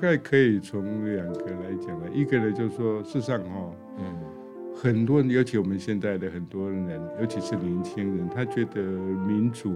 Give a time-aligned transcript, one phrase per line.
[0.00, 4.04] 概可以从两个来讲了，一个呢就是说，事实上哈，嗯，
[4.74, 9.74] 很多人，尤其我们现在的很多人，尤其是年轻人，他觉得民主、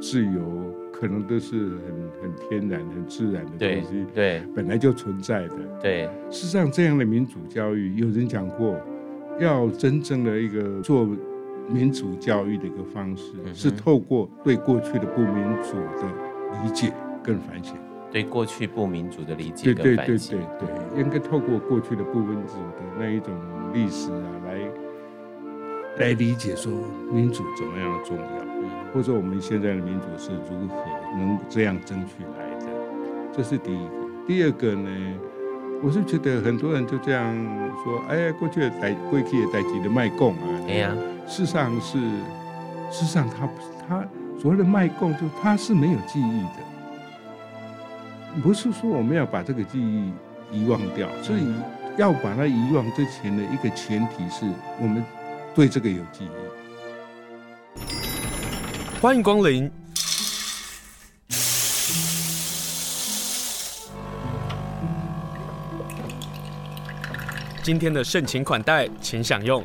[0.00, 5.56] 自由可能都是很很天然、很自然的东西，对，本来就存在的。
[5.80, 8.78] 对，事实上，这样的民主教育，有人讲过，
[9.38, 11.08] 要真正的一个做
[11.68, 17.76] 民主教育的一个方式，嗯、是透过对过去的不民主的理解跟反省。
[18.10, 23.32] 对过去不民主的理解跟反省，对对对对对，应该透过过去的不民主的那一种
[23.72, 26.72] 历史啊，来来理解说
[27.12, 30.74] 民主怎么样的重要，嗯，或者我们现在的民主是如何
[31.16, 32.66] 能这样争取来的，
[33.32, 33.92] 这是第一个。
[34.26, 34.90] 第二个呢，
[35.82, 37.34] 我是觉得很多人就这样
[37.84, 40.94] 说，哎呀，过去的代过去的代志的卖供啊，对呀，
[41.26, 41.98] 事实上是，
[42.90, 43.48] 事实上他
[43.88, 44.04] 他
[44.38, 46.69] 所谓的卖供，就他是没有记忆的。
[48.42, 50.12] 不是说我们要把这个记忆
[50.52, 51.52] 遗忘掉，所以
[51.98, 54.46] 要把它遗忘之前的一个前提是
[54.80, 55.04] 我们
[55.54, 56.30] 对这个有记忆。
[59.00, 59.70] 欢迎光临。
[67.62, 69.62] 今天的盛情款待，请享用。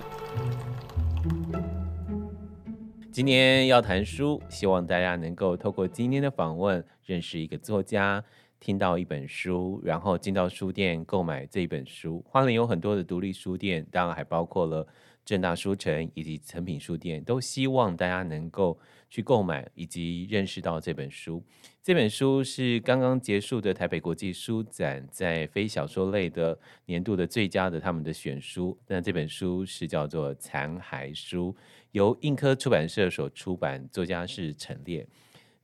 [3.12, 8.22] 今天要谈书，希望大家能够透过今天的访问，认识一个作家。
[8.66, 12.26] 听到一本书，然后进到书店购买这本书。
[12.28, 14.88] 花莲有很多的独立书店，当然还包括了
[15.24, 18.76] 正大书城以及诚品书店，都希望大家能够
[19.08, 21.44] 去购买以及认识到这本书。
[21.84, 28.76] 这本书是刚刚结束的台北国际书展在非小说类的年度的最佳的他们的选书。
[28.88, 31.56] 那这本书是叫做《残骸书》，
[31.92, 35.08] 由印科出版社所出版，作家是陈列。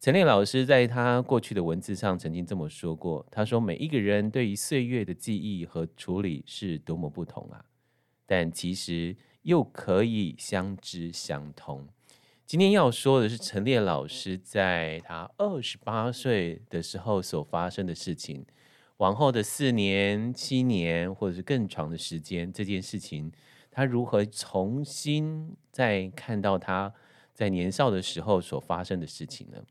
[0.02, 7.64] 陈列老师在他过去的文字上曾经这么说过：“他说，每一个人对于岁月的记忆和处理是多么不同啊，
[8.26, 11.88] 但其实又可以相知相通。”
[12.48, 18.44] 今天要说的是陈列老师在他二十八岁的时候所发生的事情，
[18.98, 23.32] 往后的四年、七年，或者是更长的时间，这件事情
[23.70, 26.92] 他如何重新再看到他
[27.36, 29.64] 在年少的时候所发生的事情呢？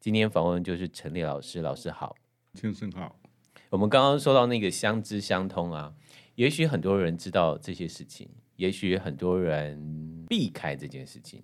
[0.00, 2.14] 今天访问就是陈立老师，老师好，
[2.54, 3.16] 先生好。
[3.68, 5.92] 我们刚刚说到那个相知相通啊，
[6.36, 11.42] 也许很多人知道这些事情，也许很多人避开这件事情，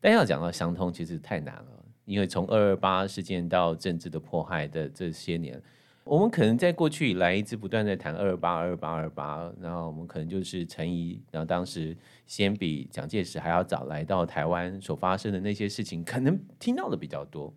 [0.00, 5.60] 但要讲到相通，其实太难了，因为从二二八事件到政治的迫害的这些年，
[6.04, 11.94] 我们可能在过去以来一直不断在谈二二八、二二八、二二八，然后我们可能就是陈仪，然后当时
[12.24, 17.52] 先比蒋介石还要早来到台湾所发生的那些事情，可能听到的比较多。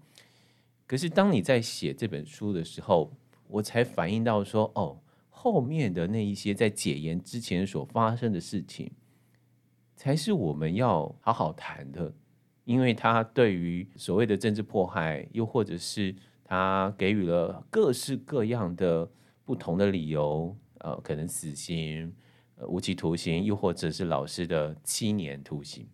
[0.89, 3.13] 可是，当你在写这本书的时候，
[3.47, 8.91] 我才反应到说，哦，后面的那一些在解严之前所发生的事情，
[9.95, 12.11] 才是我们要好好谈的，
[12.65, 19.07] 因为他对于所谓的政治迫害，又或者是他给予了各式各样的
[19.45, 22.11] 不同的理由，呃，可能死刑、
[22.67, 25.87] 无期徒刑，又或者是老师的七年徒刑。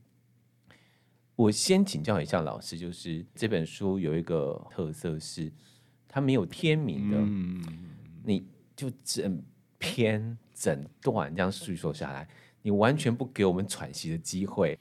[1.35, 5.51] 我先请教一下老师，就是这本书有一个特色是，
[6.07, 7.62] 它没有篇名的，嗯、
[8.23, 9.44] 你就整
[9.78, 12.25] 篇整段这样叙述下来，
[12.62, 14.79] 你完全不给我们喘息的机会。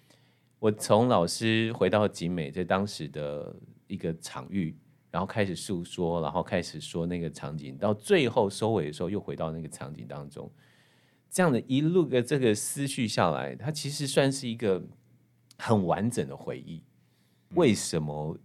[0.60, 3.52] 我从老师回到景美，在当时的
[3.88, 4.76] 一个场域，
[5.10, 10.48] 然后开始诉说，然后开始说那个场景，到最后收尾的时候又回到那个场景当中，
[11.28, 14.80] 这样的一路的这个思绪下来，它其实算是一个。
[15.58, 16.82] 很完整的回忆，
[17.50, 18.36] 为什么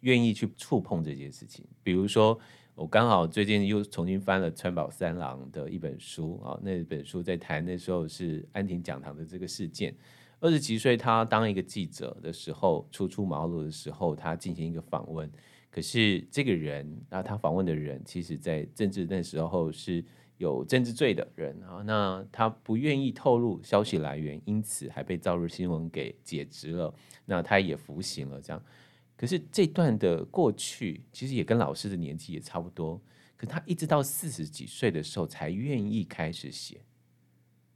[0.00, 1.64] 愿意去触碰这件事情？
[1.82, 2.38] 比如说，
[2.74, 9.94] 我刚好最近又重新翻了川宝三郎的一本书啊，那本书在谈那时候是安亭讲堂的这个事件。
[10.40, 15.30] 二十几岁，他当一个记者的时候，初出茅庐的时候，他进行一个访问。
[15.70, 20.04] 可是这个人啊，他访问的人，其实在政治那时候是。
[20.40, 26.94] 有政治罪的人啊，那他不愿意透露消息来源，因此还被《朝日新闻》给解职了。
[27.26, 28.64] 那他也服刑了，这样。
[29.18, 32.98] 可是这段的过去，其实也跟老师的年纪也差不多。
[33.36, 36.80] 可他一直到四十几岁的时候，才愿意开始写。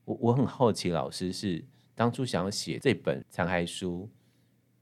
[0.06, 1.62] 我我很好奇，老师是
[1.94, 4.08] 当初想要写这本残骸书，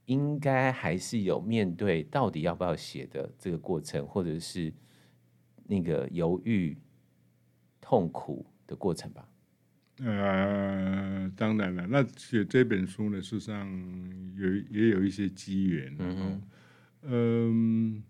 [0.04, 4.72] 应该还是有面对到底要不要写的这个过程，或者是
[5.64, 6.78] 那个犹豫。
[7.92, 9.28] 痛苦的过程吧。
[9.98, 13.68] 呃，当然了，那写这本书呢，事实上
[14.34, 15.94] 有也有一些机缘。
[15.98, 16.42] 嗯
[17.02, 18.02] 嗯。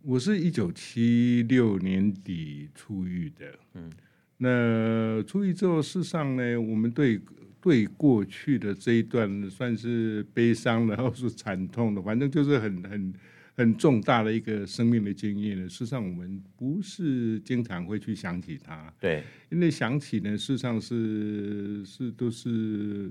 [0.00, 3.92] 我是一九七六年底出狱的，嗯，
[4.38, 7.20] 那出狱之后，事实上呢，我们对
[7.60, 13.12] 对过去的这一段算是悲伤的，然后是惨痛的，反正就是很很
[13.54, 15.68] 很重大的一个生命的经验呢。
[15.68, 23.10] 事实上，我们不是经常会去想起它，对，因为想起呢，事实上是是都是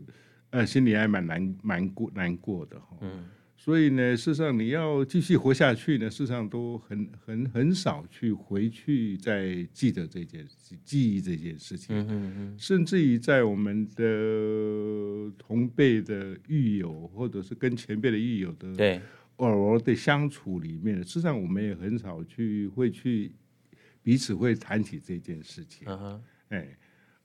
[0.50, 3.26] 呃心里还蛮难蛮过难过的哈，嗯。
[3.64, 11.96] 所以呢，事实上你要继续活下去呢，事实上都很很很少去回去再记得这件事，记忆这件事情。
[11.96, 12.56] 嗯嗯嗯。
[12.58, 19.00] 甚至于在我们的同辈的狱友，或者是跟前辈的狱友的对
[19.50, 23.32] 偶尔的相处里面，事实上我们也很少去会去
[24.04, 25.88] 彼此会谈起这件事情。
[25.88, 26.24] 嗯哼。
[26.50, 26.78] 哎，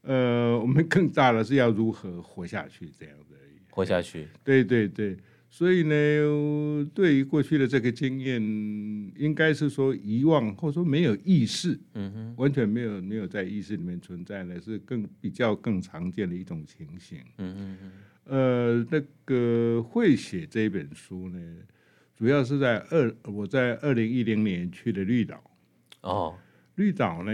[0.02, 3.36] 呃，我们更大的是要如何活下去这样的。
[3.70, 4.26] 活下去。
[4.42, 5.16] 对对对。
[5.48, 8.42] 所以呢，对于过去的这个经验，
[9.16, 17.92] 应该是说遗忘，或者说没有意识，嗯哼，完全没有没有在意识里面存在呢，是更比较更常见的一种情形，嗯嗯嗯。
[18.24, 21.38] 呃，那个会写这本书呢，
[22.16, 25.42] 主要是在二我在二零一零年去的绿岛，
[26.00, 26.38] 哦，
[26.76, 27.32] 绿岛呢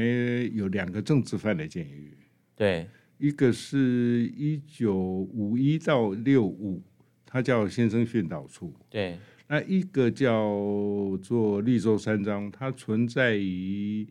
[0.52, 2.16] 有两个政治犯的监狱，
[2.56, 2.88] 对，
[3.18, 6.82] 一个是一九五一到六五。
[7.34, 9.18] 它叫先生训导处，对，
[9.48, 14.06] 那一个叫做绿洲山庄，它存在于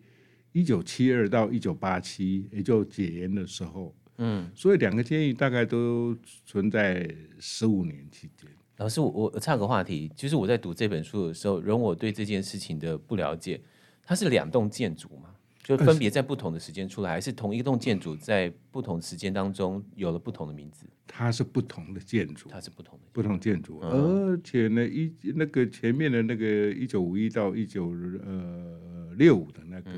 [0.53, 6.17] 一九七二到一九八七，也就解严的时候，嗯，所以两个监狱大概都
[6.47, 7.07] 存在
[7.37, 8.49] 十五年期间。
[8.81, 13.61] 老师，我我岔个话题，就是我在读这本书的时候，容我对这件事情的不了解，
[14.03, 15.29] 它是两栋建筑吗？
[15.61, 20.87] 就分别在不同的时间出来，还是同一栋建筑在不同时间当中有了不同的名字？
[21.05, 27.89] 它是不同的建筑，它是不同的不同建筑，而且呢，一那个前面的那个一九五一到一九
[28.25, 29.91] 呃六五的那个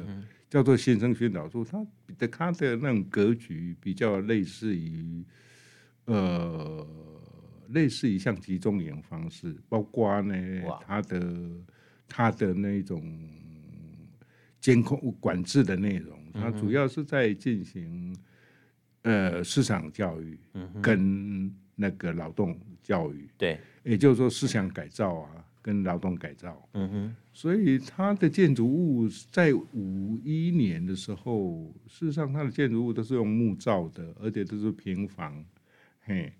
[0.49, 1.87] 叫做新生宣导处，它
[2.17, 5.23] 的它的那种格局比较类似于
[6.05, 6.85] 呃
[7.73, 10.35] 类似于像集中营方式，包括呢
[10.85, 11.51] 它的
[12.07, 13.01] 它的那种。
[14.63, 18.15] 监控管制的内容，它主要是在进行
[19.01, 20.39] 呃市场教育
[20.81, 26.69] 跟那个劳动教育，对，也就是说思想改造啊，跟劳动改造。
[26.75, 35.43] 嗯哼，所以它的建筑物在五一年的时候，事实上它的建筑物都是用木造的，而且都是平房。
[36.05, 36.31] 嘿，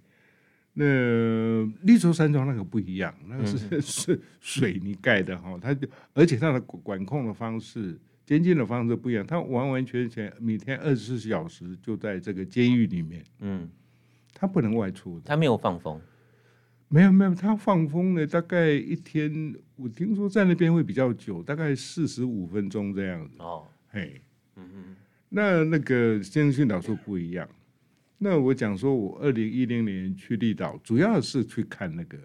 [0.74, 8.00] 那绿洲山庄那个不一样，那个是 是水泥盖的哈，它就而且它的管控的方式。
[8.26, 13.70] 监禁的方式不一样，它完完全全每天二十四小时就在这个监狱里面，嗯，
[14.34, 16.00] 他不能外出的，他没有放风，
[16.88, 24.22] 没有没有，他放风呢，大概一天，我听说在那边会比较久，大概四十五分钟这样子，哦，嘿，
[24.56, 24.96] 嗯嗯，
[25.28, 27.46] 那那个先生训导处不一样，
[28.24, 32.18] 那我讲说我二零一零年去绿岛，主要是去看那个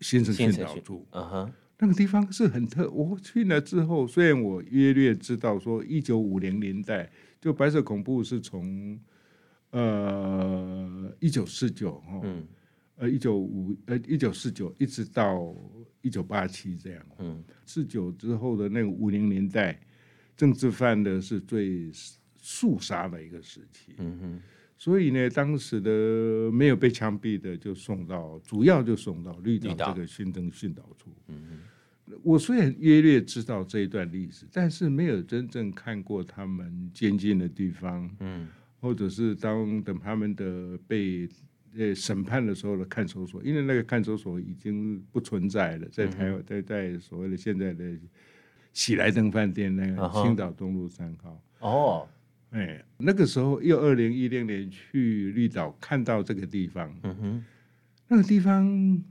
[0.00, 1.52] 新生训导处，嗯哼。
[1.82, 9.00] 那个地方是很特，我去了之后，虽然我约略知道说一九五零年代就白色恐怖是从
[9.70, 12.20] 呃一九四九哈，
[12.96, 15.56] 呃一九五呃一九四九一直到
[16.02, 19.80] 一九八七这样，嗯，四九之后的那个五零年代，
[20.36, 21.90] 政治犯的是最
[22.36, 24.42] 肃杀的一个时期，嗯哼，
[24.80, 31.60] 所以呢，当时的没有被枪毙的就送到，主要就送到绿岛这个新增训导处，嗯。
[32.24, 38.48] 我虽然约略知道这一段历史，但是没有真正看过他们监禁的地方，嗯，
[38.80, 41.28] 或者是当等他们的被
[41.76, 47.96] 呃审判的时候的看守所，因为那个看守所已经不存在了，在台湾，在在所谓的现在的
[48.72, 51.40] 喜来登饭店那个青岛东路三号。
[51.60, 52.08] 哦，
[52.50, 57.44] 哎，那个时候又二零一零年去绿岛看到这个地方，嗯哼，
[58.08, 59.02] 那个地方。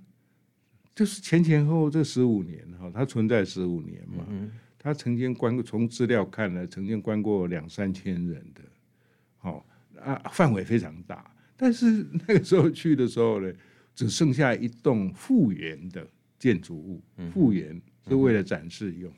[0.95, 8.61] 就是前前后后这十五年哈，它存在十五年嘛，嗯它曾经关过，从资料看呢，曾经关过两三千人的，
[9.39, 9.63] 哦
[10.01, 11.33] 啊，范围非常大。
[11.55, 13.49] 但是那个时候去的时候呢，
[13.95, 16.05] 只剩下一栋复原的
[16.37, 19.09] 建筑物，复原是为了展示用。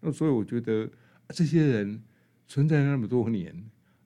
[0.00, 0.90] 那所以我觉得
[1.28, 2.02] 这些人
[2.46, 3.54] 存在那么多年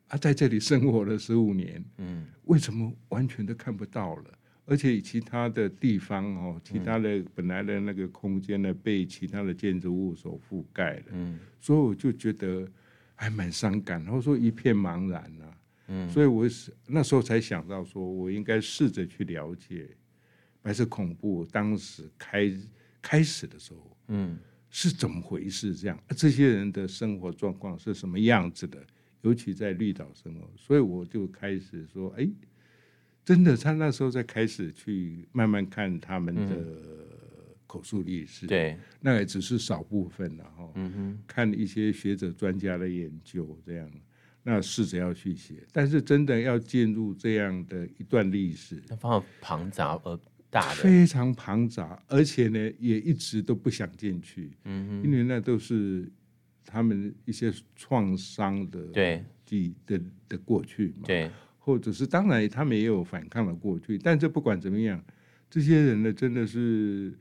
[0.09, 4.39] 啊，在这里生活了十五年，嗯，为什么完全都看不到了？
[4.65, 12.69] 而且其他的地方哦，其他的本来的那个空间呢，被其他的建筑物所覆盖了，嗯，所以我就觉得
[13.15, 19.89] 还蛮伤感，然后说一片茫然啊，嗯，所以我是那时候才想到说，我应该试着去了解
[20.61, 22.53] 白色恐怖当时开
[23.01, 24.39] 开始的时候，嗯，
[24.71, 25.75] 是怎么回事？
[25.75, 28.85] 这样这些人的生活状况是什么样子的？
[29.23, 32.29] 尤其在绿岛生活，所以我就开始说，哎，
[33.25, 36.57] 真的，他那时候在开始去慢慢看他们的
[37.67, 40.71] 口述历史，嗯、对，那也只是少部分了哈。
[40.77, 43.91] 嗯哼，看一些学者专家的研究，这样，
[44.45, 50.17] 那试着要去写，但是真的要进入这样的一段历史，那方庞杂而
[50.51, 56.11] 大的，非常庞杂，而且呢，也一直都不想进去，嗯哼，因为那都是。
[56.71, 59.25] 他们一些创伤的对。
[59.47, 65.03] 记的的过去嘛，对，或者是当然他们也有反抗的过去，但这不管怎么样，
[65.49, 67.15] 这些人呢，真的是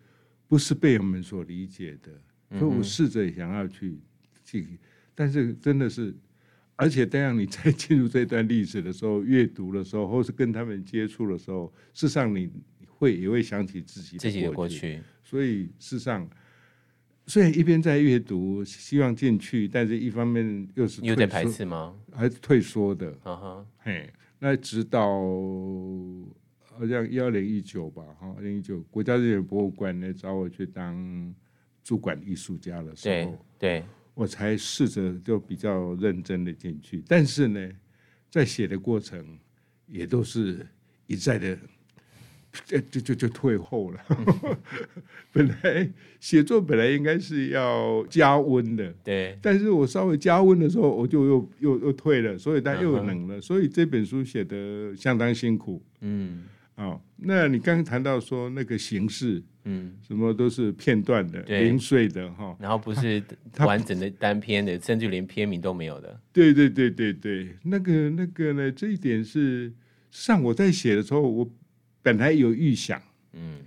[0.49, 2.11] 不是被我们所理解的，
[2.49, 3.97] 嗯、所以我试着想要去
[4.43, 4.77] 去，
[5.15, 6.13] 但是真的是，
[6.75, 12.51] 而且这样你在进入这段历史的时候，阅读的时候，或是跟他们接触的时候，事实上你
[12.97, 16.29] 会也会想起自己的过去，自己的过去，所以事实上。
[17.29, 21.93] 虽然一边在阅读，希望进去，但是一方面又是有点排斥吗？
[22.13, 23.11] 还是退缩的？
[23.21, 25.09] 啊哈，嘿，那直到
[26.63, 31.35] 好像一二零一九吧，哈，二零一九国家日本博物馆呢找我去当
[31.83, 37.69] 主管艺术家的时候，对，对我才试着就比较认真的进去，但是呢，
[38.31, 39.37] 在写的过程
[39.85, 40.65] 也都是
[41.07, 41.59] 一再的。
[42.65, 43.99] 就就就就退后了。
[45.31, 49.37] 本来写作本来应该是要加温的，对。
[49.41, 53.39] 但是我稍微加温的时候，我就又又又退了，所以它又冷了。
[53.39, 55.83] 所以这本书写的相当辛苦。
[56.01, 56.45] 嗯。
[56.75, 63.21] 哦，那你刚刚谈到说那个形式，嗯，什么都是片段的、零碎的哈，然后不是
[63.65, 66.19] 完整的单篇的，甚至连篇名都没有的。
[66.31, 69.73] 对对对对对，那个那个呢，这一点是
[70.11, 71.51] 上我在写的时候，我。
[72.07, 73.01] 本来有预想，
[73.33, 73.59] 嗯，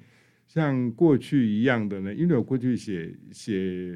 [0.49, 3.95] 像过去一样的呢，因为我过去写写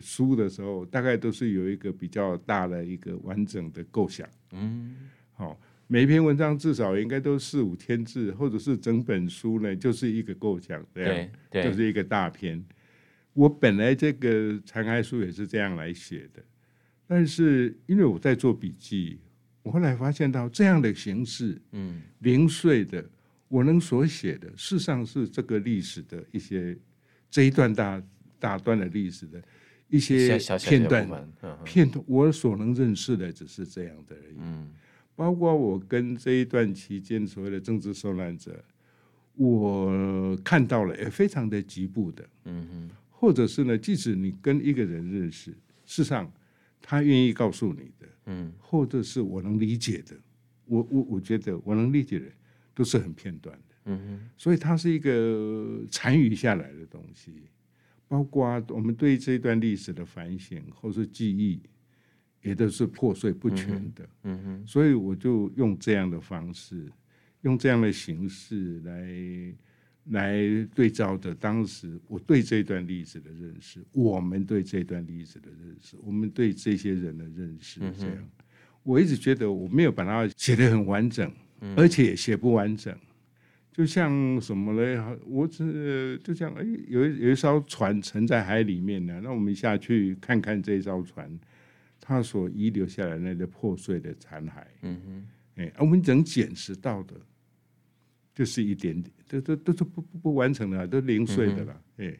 [0.00, 4.96] 书的时候，大概都是有一个比较大的一个完整的构想，嗯，
[5.32, 5.56] 好，
[5.86, 12.60] 每一篇文章至少应该都四五千字，或者是整本书呢就是一个构想，这样，对，就是一个大篇。
[13.32, 16.42] 我本来这个残骸书也是这样来写的，
[17.06, 19.20] 但是因为我在做笔记，
[19.62, 23.08] 我后来发现到这样的形式，嗯，零碎的。
[23.48, 26.78] 我能所写的，事实上是这个历史的一些
[27.30, 28.02] 这一段大
[28.38, 29.42] 大段的历史的
[29.88, 31.32] 一些片段
[31.64, 34.36] 片段，我所能认识的只是这样的而已。
[34.38, 34.70] 嗯，
[35.16, 38.62] 包括我跟这一段期间所谓的政治受难者，
[39.34, 42.28] 我看到了也非常的局部的。
[42.44, 45.50] 嗯哼，或者是呢，即使你跟一个人认识，
[45.86, 46.30] 事实上
[46.82, 50.14] 他愿意告诉你的，嗯，或者是我能理解的，
[50.66, 52.26] 我我我觉得我能理解的。
[52.78, 57.32] 都是很片段的，嗯哼，所以它是一个残余下来的东西，
[58.06, 61.60] 包括我们对这段历史的反省或是记忆，
[62.40, 66.88] 也都是破碎不全的，嗯哼，所以我就用这样的方式，
[67.40, 69.54] 用这样的形式来
[70.12, 78.30] 来对照着当时我对这段历史的认识，我们对这段历史的认识，我们对这些人的认识，这样，
[78.84, 81.28] 我一直觉得我没有把它写得很完整。
[81.76, 82.96] 而且写不完整，
[83.72, 85.18] 就像什么呢？
[85.26, 91.28] 我只就像哎，有一有一艘船沉在海里面呢，那我们下去看看这艘船，
[92.00, 94.64] 它所遗留下来那个破碎的残骸。
[94.82, 95.26] 嗯哼，
[95.62, 97.14] 哎，我们能捡拾到的，
[98.34, 101.80] 就是一点点，都都都是不不不完成的，都零碎的了。
[101.96, 102.16] 哎。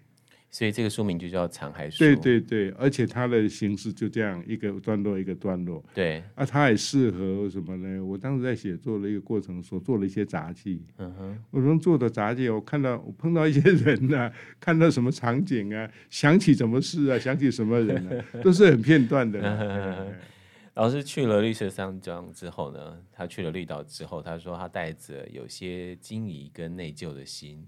[0.50, 1.96] 所以这个书名就叫《残骸书》。
[1.98, 5.84] 对对对，而且它的形式就这样一个段落一个段落。
[5.94, 6.22] 对。
[6.34, 8.02] 啊，它也适合什么呢？
[8.02, 10.82] 我当时在写作的一个过程所做了一些杂技。
[10.96, 11.38] 嗯哼。
[11.50, 20.16] 我能做的杂技，我看到我碰到一些人啊，看到什么场景啊，想起什么事啊，想起什么人啊，都是很片段的。
[20.74, 27.66] 老师去了绿色山庄之后呢，他去了绿岛之后，他说他带着有些惊疑跟内疚的心。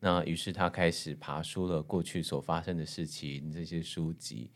[0.00, 4.50] 那于是他开始爬书了过去所发生的事情，这些书籍。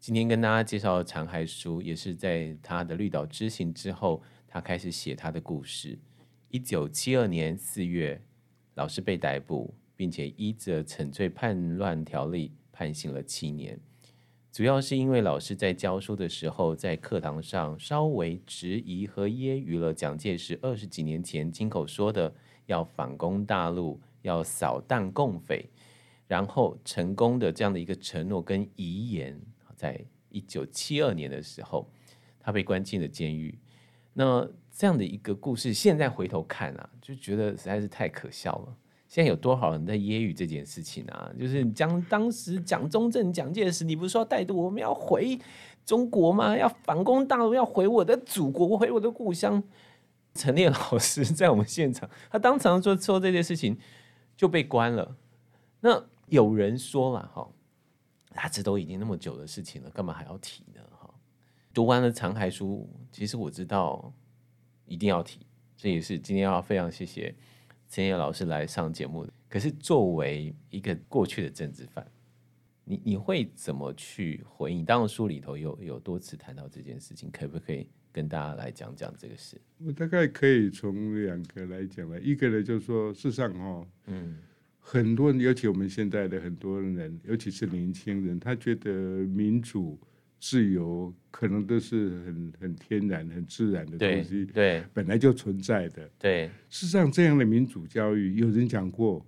[0.00, 5.98] 今天跟大家介绍的残骸书，也是在他的绿岛之行之后，他开始写他的故事。
[6.50, 8.22] 一九七二年四月，
[8.74, 13.78] 老师被逮捕，并且依着惩罪叛乱条例判刑了七年。
[14.50, 22.34] 主要是因为老师在教书的时候，在课堂上稍微质疑和揶揄了蒋介石二十几年前亲口说的
[22.66, 24.00] 要反攻大陆。
[24.22, 25.68] 要扫荡共匪，
[26.26, 29.40] 然后成功的这样的一个承诺跟遗言，
[29.76, 31.90] 在一九七二年的时候，
[32.40, 33.58] 他被关进了监狱。
[34.12, 38.76] 那这样的一个故事，现在回头看啊，就觉得实在是太可笑了。
[39.06, 41.32] 现在有多少人在揶揄这件事情啊？
[41.38, 45.38] 就是讲当时蒋中正、蒋介石，你不是说带着我们要回
[45.86, 46.54] 中国吗？
[46.54, 49.62] 要反攻大陆，要回我的祖国，回我的故乡。
[50.34, 53.78] 陈列老师在我们现场，他当场说说这件事情
[54.38, 55.16] 就被关了。
[55.80, 57.50] 那有人说了哈，
[58.36, 60.80] 啊，这都已经那么久的事情了，干嘛还要提呢？
[60.96, 61.12] 哈，
[61.74, 64.12] 读完了残骸书，其实我知道
[64.86, 65.40] 一定要提，
[65.76, 67.34] 这也是今天要非常谢谢
[67.88, 69.28] 陈列老师来上节目。
[69.48, 72.06] 可是作为一个过去的政治犯，
[72.84, 74.84] 你你会怎么去回应？
[74.84, 77.88] 当然书里头有有多次谈到这件事情，可不可以？
[78.12, 82.20] 跟大家来讲讲这个事，我大概可以从两个来讲了。
[82.20, 84.38] 一个呢，就是说，事实上哈，嗯，
[84.78, 88.90] 很多人，尤其我们现在的很多人，尤其是年轻人，他觉得
[89.26, 89.98] 民主、
[90.40, 96.10] 自由可能都是很很天然、很自然的东西，对，对，本来就存在的。
[96.18, 99.24] 对，事实上，这样的民主教育，有人讲过，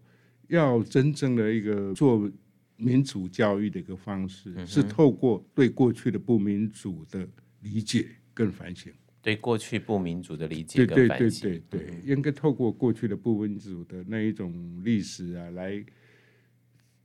[0.48, 2.30] 要真正的一个做
[2.76, 7.28] 民主教育的一个方式，嗯、是透过对过去的不民主的
[7.60, 8.08] 理解。
[8.32, 11.80] 更反省，对过去不民主的理解跟反省，对对对。
[11.80, 15.84] 对对，应该透过过去的不民主的那一种历史啊，来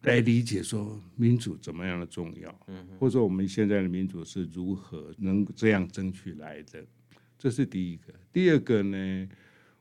[0.04, 6.86] 来理解说民主怎么样的重要，嗯，或者说我们现在的民主是如何能这样争取来的，
[7.38, 8.14] 这是第一个。
[8.32, 9.30] 第二个呢，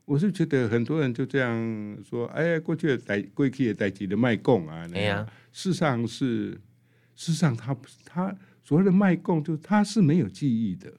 [0.03, 6.51] 我是觉得很多人就这样说，哎呀，过去的代过去的代志的卖共啊，哎呀，事实上是
[7.15, 10.91] 事实上他他所谓的卖共，就他是没有记忆的。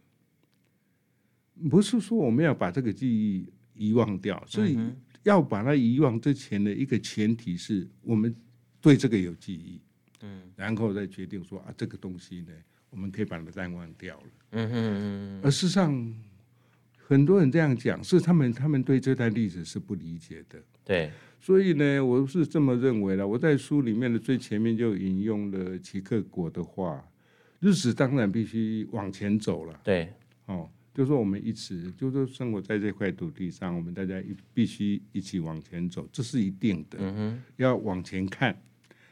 [1.71, 4.79] 不是说我们要把这个记忆遗忘掉，所以
[5.23, 8.35] 要把它遗忘之前的一个前提是我们
[8.81, 9.81] 对这个有记忆，
[10.23, 12.53] 嗯，然后再决定说啊，这个东西呢，
[12.91, 16.15] 我们可以把它淡忘掉了，嗯嗯，而事实上，
[16.97, 23.27] 很多人这样讲，是他们他们对这段历史是不理解的，对，所以呢，我是这么认为的。
[23.27, 27.03] 我在书里面的最前面就引用了齐克果的话：
[27.61, 30.13] 日子当然必须往前走了，对，
[30.47, 30.71] 哦。
[30.97, 36.97] 就是说，我们一直就是说，生活在这块土地上，我们大家一必须一起往前走，这是一定的。
[36.99, 38.59] 嗯，要往前看，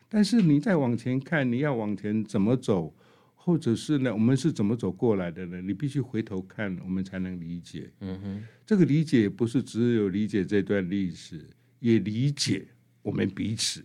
[0.09, 2.97] 但是你再往前看，你要往前怎么走，
[3.35, 5.61] 或者是呢，我们是怎么走过来的呢？
[5.61, 7.91] 你必须回头看，我们才能理解。
[8.01, 11.47] 嗯哼，这个理解不是只有理解这段历史，
[11.81, 12.67] 也理解
[13.03, 13.85] 我们彼此。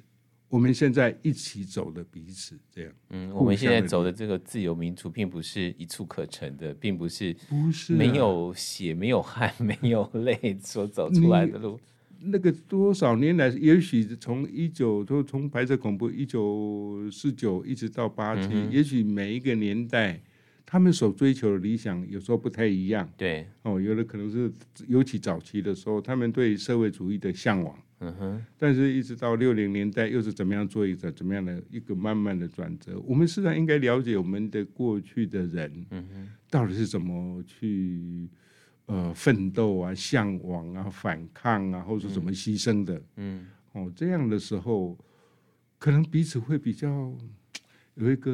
[0.50, 11.80] 我们现在一起走的彼此这样，嗯，我们现在走的这个自由民主，并不是一蹴可成的，并不是不是没有血、没有汗、没有泪所走出来的路。
[12.22, 20.20] 那个多少年来，也许从一九，都从白色恐怖一九四九一直到八七，嗯，也许每一个年代，
[20.66, 23.08] 他们所追求的理想有时候不太一样。
[23.16, 24.52] 对，哦，有的可能是
[24.88, 27.78] 尤其早期的时候，他们对社会主义的向往。
[28.02, 32.98] 嗯哼，但是一直到六零年代，又是怎么样做一个怎么样的一个慢慢的转折？
[33.06, 38.30] 我们实际上应该了解我们的过去的人，嗯哼，到底是怎么去
[38.86, 43.02] 呃奋斗啊、向往啊、反抗啊，或者怎么牺牲的？
[43.18, 44.98] 嗯，哦，这样的时候，
[45.78, 47.14] 可能彼此会比较
[47.96, 48.32] 有一个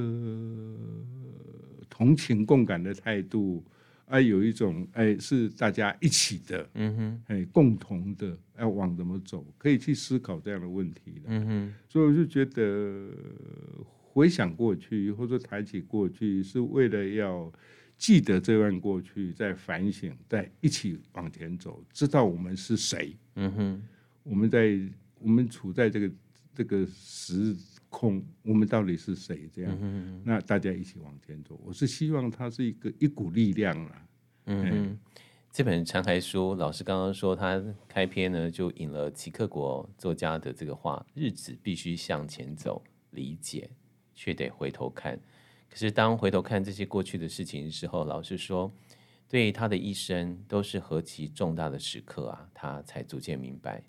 [1.89, 3.63] 同情共感的态度。
[4.05, 11.73] 哎，有一种哎，是大家一起的，嗯哼，哎，共同的要往怎么走，可以去思考这样的问题的，嗯哼。
[11.89, 13.09] 所以我就觉得，
[13.87, 17.51] 回想过去或者谈起过去，是为了要
[17.97, 23.83] 记得这段过去，再反省，再一起往前走，知道我们是谁，嗯哼。
[24.23, 24.79] 我们在
[25.19, 26.11] 我们处在这个
[26.53, 27.55] 这个时。
[27.97, 29.49] 空，我们到底是谁？
[29.53, 31.57] 这样、嗯，那大家一起往前走。
[31.63, 34.07] 我是希望它是一个一股力量啦。
[34.47, 34.99] 嗯，
[35.49, 43.69] 这本残骸书，老师刚刚说他开篇呢，就引了齐克国作家的这个话：日子必须向前走，理解
[44.13, 45.17] 却得回头看。
[45.69, 48.69] 可是当回头看这些过去的事情的时候，老师说，
[49.29, 52.49] 对他的一生都是何其重大的时刻啊！
[52.53, 53.81] 他才逐渐明白，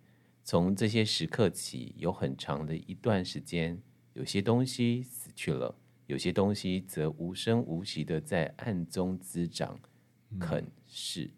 [0.45, 3.83] 从这些时刻起，有很长的一段时间。
[4.17, 5.75] 有些东西死去了，
[6.07, 9.79] 有些东西则无声无息的在暗中滋长，
[10.41, 11.31] 肯是。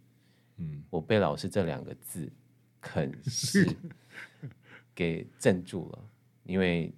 [0.59, 2.31] 嗯，我被老师这两个字
[2.81, 3.69] “肯 是”
[4.95, 6.09] 给镇住了，
[6.45, 6.93] 因为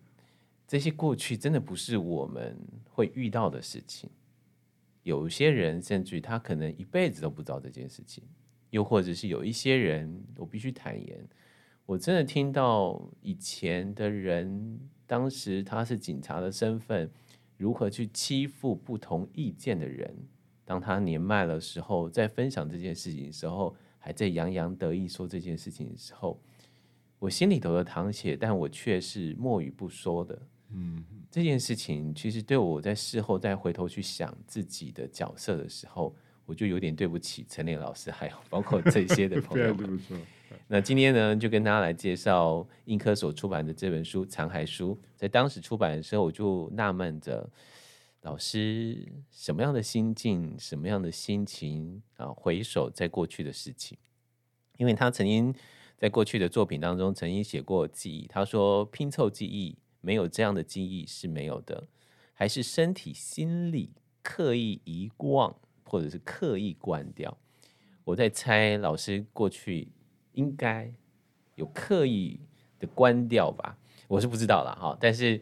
[0.68, 4.10] 这些过去真的不是我们会遇到的事情。
[5.02, 8.22] 有些人甚至于他可能一辈子都不知道这件事情，
[8.68, 11.26] 又或者是有一些人，我必须坦言，
[11.86, 14.78] 我真的听到以前的人。
[15.10, 17.10] 当时他是警察的身份，
[17.56, 20.16] 如何去欺负不同意见的人？
[20.64, 26.40] 当他年迈的时候，在分享这件事情的时候，还在洋洋得意说这件事情的时候，
[27.18, 30.40] 我心里头的淌血，但我却是默语不说的。
[30.72, 36.14] 嗯，这件事情其实对我在事后再回头去想自己的角色的时候，
[36.46, 40.00] 我就有点对不起陈年老师，还有包括这些的朋友们。
[40.68, 44.94] 那今天呢，就跟大家来介绍印科所出版的这本书《残骸书》。
[45.16, 47.48] 在当时出版的时候，我就纳闷着，
[48.22, 52.26] 老师什么样的心境，什么样的心情啊？
[52.28, 53.98] 回首在过去的事情，
[54.76, 55.54] 因为他曾经。
[56.00, 58.26] 在过去的作品当中，曾经写过记忆。
[58.26, 61.86] 他说：“拼凑记忆，没有这样的记忆是没有的，
[62.32, 63.90] 还是身体、心理
[64.22, 67.36] 刻意遗忘，或者是刻意关掉。”
[68.04, 69.88] 我在猜，老师过去
[70.40, 70.90] 应该
[71.54, 72.40] 有刻意
[72.78, 73.76] 的关掉吧？
[74.08, 75.40] 我是不知道了哈，但是。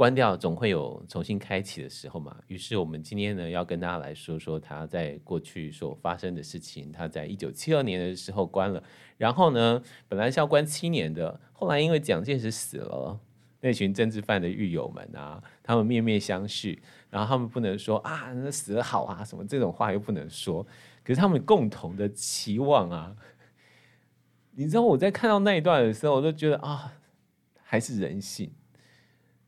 [0.00, 2.34] 关掉总会有重新开启的时候嘛。
[2.46, 6.90] 于是我们今天呢，要跟大家来说说他在过去所发生的事情。
[6.90, 8.82] 他在一九七二年的时候关了，
[9.18, 13.20] 然后呢，本来是要关七年的，后来因为蒋介石死了，
[13.60, 16.78] 那群政治犯的狱友们啊，他们面面相觑，
[17.10, 20.66] 然后他们不能说啊，那死了好啊，什么这种话又不能说。
[21.04, 23.14] 可是他们共同的期望啊，
[24.52, 26.92] 你知道我在看到那一段的时候，我都觉得啊，
[27.62, 28.50] 还是人性。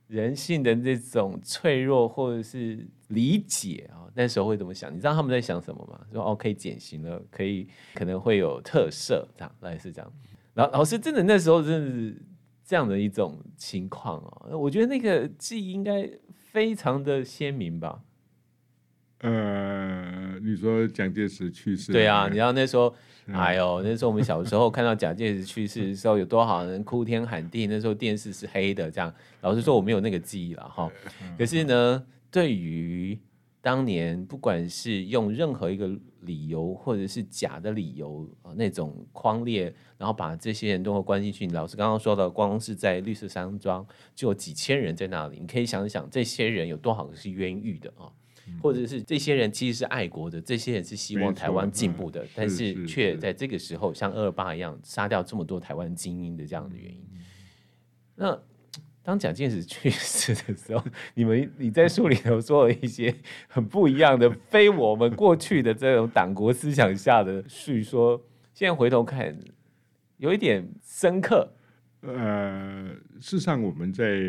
[0.08, 4.92] 人性的这种脆弱或者是理解啊，那时候会怎么想？
[4.92, 5.98] 你知道他们在想什么吗？
[6.12, 10.12] 说哦，可以减刑了，可以可能会有特赦，这样类似这样。
[10.54, 12.22] 老老师真的那时候真的是
[12.62, 18.02] 这样的一种情况哦，我觉得那个记忆应该非常的鲜明吧。
[19.20, 21.90] 呃，你说蒋介石去世？
[21.90, 22.94] 对啊，你知道那时候。
[23.28, 27.66] 哎呦，那时候我们小时候看到蒋介石去世的时候，有多少人哭天喊地？
[27.66, 29.14] 那时候电视是黑的，这样。
[29.42, 30.90] 老实说，我没有那个记忆了哈。
[31.38, 33.16] 可是呢，对于
[33.60, 35.88] 当年不管是用任何一个
[36.22, 41.46] 理由，或者是假的理由啊，那种框列，然后把这些人都会关进去。
[41.46, 48.10] 老师刚刚说的，光是在绿色山庄就有几千人在那里，你可以想想，这些人有多少个是冤狱的啊？
[48.60, 57.00] 或者是这些人其实是爱国的，这些人是希望台湾进步的，但是却在这个时候像二二八一样杀掉这么多台湾精英的这样的原因。
[58.14, 58.38] 那
[59.02, 60.84] 当蒋介石去世的时候，
[61.14, 63.12] 你们你在书里头说了一些
[63.48, 68.22] 很不一样的，非我们过去的这种党国思想下的叙说，
[68.54, 69.36] 现在回头看
[70.18, 71.52] 有一点深刻。
[72.02, 72.88] 呃，
[73.20, 74.20] 事实上我们在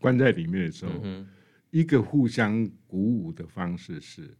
[0.00, 0.92] 关在里面的时候。
[1.02, 1.26] 嗯
[1.76, 4.34] 一个互相鼓舞的方式是，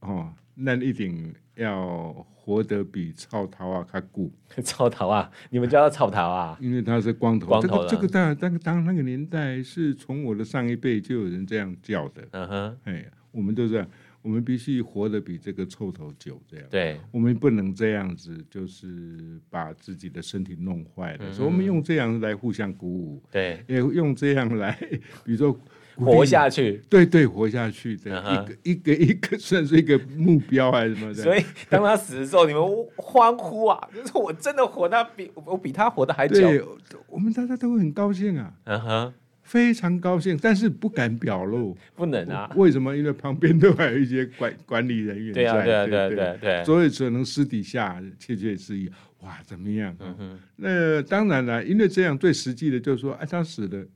[0.00, 4.30] 哦，那一定要活得比草头啊还久。
[4.62, 6.54] 草头啊，你们叫他草头啊？
[6.60, 7.46] 因为他是光头。
[7.46, 12.28] 光头这个这个当然，当当那个年代是从我的上一辈就有人这样叫的。
[12.32, 13.88] 嗯哼，哎，我们都这样，
[14.20, 16.66] 我们必须活得比这个臭头久，这样。
[16.68, 21.30] 对，我们不能这样子，就是把自己的身体弄坏了。
[21.30, 23.22] 嗯、所以我们用这样来互相鼓舞。
[23.30, 24.78] 对，也用这样来，
[25.24, 25.58] 比如说。
[26.04, 28.56] 活下去，对对，活下去，的，uh huh.
[28.62, 31.22] 一个一个一个算是一个目标还是什么的。
[31.22, 32.62] 所以当他死的时候，你们
[32.96, 36.34] 欢呼啊，就是我真的活他比我比他活得还久。
[36.40, 36.62] 对，
[37.08, 39.12] 我们大家都会很高兴啊，嗯哼、uh，huh.
[39.42, 42.50] 非常高兴，但是不敢表露，不能啊。
[42.56, 42.96] 为什么？
[42.96, 49.94] 因为旁边都还有一些管管理人员在，对啊，对啊，对啊对对对，所以只能私底下窃窃私语，哇，怎么样？
[50.00, 53.86] 嗯哼，那当然了，因为这样最实际的就是说，哎，他死的。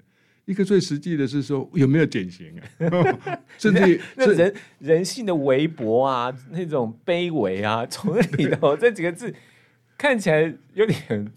[0.46, 3.38] 一个最实际的是说有没有减刑啊？
[3.58, 9.34] 甚至那人人性的微薄啊，那种卑微啊， 从那里头这几个字
[9.98, 11.30] 看起来有点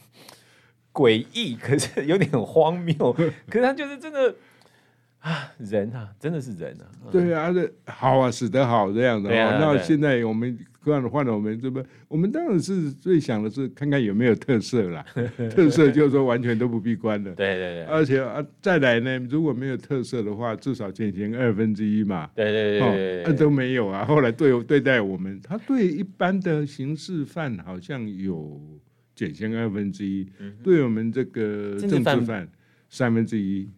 [0.94, 4.36] 诡异，可是有点荒谬，可是他就是真的
[5.20, 6.86] 啊，人啊，真的是人啊。
[7.12, 9.30] 对啊，这好啊，死得好这样的。
[9.30, 10.58] 啊、那现在我们。
[10.82, 15.06] 换了换了，我们这边我们当然是最想的是看看有没有特色啦。
[15.52, 17.36] 特色就是说完全都不闭关的。
[17.36, 17.84] 对对对。
[17.84, 22.30] 而且啊，再来呢，如果没有特色的话，至少减刑二分之一嘛。
[22.34, 23.24] 对对对。
[23.26, 24.06] 哦，都没有啊。
[24.06, 28.60] 后来对对待我们，他对一般的刑事犯好像有
[29.14, 30.26] 减刑二分之一，
[30.64, 32.48] 对我们这个政治犯
[32.90, 33.70] 三分之一。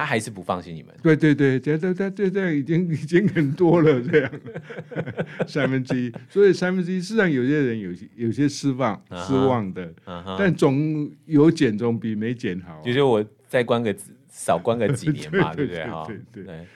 [0.00, 0.94] 他还是不放心你们。
[1.02, 4.32] 对对对，这这这这这样已经已经很多了，这样
[5.46, 10.36] 三分之一，所以三分之一，事实上有些人有些有些失望、uh huh, 失望的，uh huh.
[10.38, 12.82] 但总有减总比没减好、啊。
[12.82, 13.94] 就是我再关个
[14.30, 15.84] 少关个几年嘛， 对不对？
[15.84, 16.66] 哈，对对。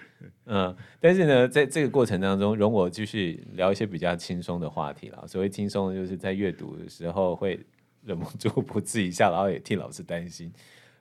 [0.45, 5.27] 嗯，但是呢，在这个过程当中，容我继续聊一些比较轻松的话题了。
[5.27, 7.59] 所谓轻松的，就是在阅读的时候会
[8.05, 10.53] 忍不住不自一下，然后也替老师担心。